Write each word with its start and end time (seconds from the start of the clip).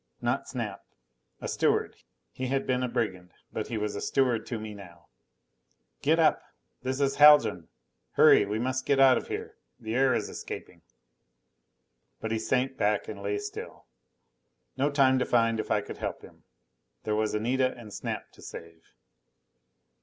Not 0.19 0.47
Snap! 0.49 0.81
A 1.41 1.47
steward. 1.47 1.95
He 2.31 2.47
had 2.47 2.65
been 2.65 2.81
a 2.81 2.87
brigand, 2.89 3.33
but 3.53 3.67
he 3.67 3.77
was 3.77 3.95
a 3.95 4.01
steward 4.01 4.47
to 4.47 4.57
me 4.59 4.73
now. 4.73 5.09
"Get 6.01 6.17
up! 6.17 6.41
This 6.81 6.99
is 6.99 7.17
Haljan. 7.17 7.67
Hurry, 8.13 8.43
we 8.47 8.57
must 8.57 8.87
get 8.87 8.99
out 8.99 9.15
of 9.19 9.27
here 9.27 9.57
The 9.79 9.93
air 9.93 10.15
is 10.15 10.27
escaping!" 10.27 10.81
But 12.19 12.31
he 12.31 12.39
sank 12.39 12.77
back 12.77 13.07
and 13.07 13.21
lay 13.21 13.37
still. 13.37 13.85
No 14.75 14.89
time 14.89 15.19
to 15.19 15.23
find 15.25 15.59
if 15.59 15.69
I 15.69 15.81
could 15.81 15.97
help 15.99 16.23
him: 16.23 16.45
there 17.03 17.15
was 17.15 17.35
Anita 17.35 17.77
and 17.77 17.93
Snap 17.93 18.31
to 18.31 18.41
save. 18.41 18.81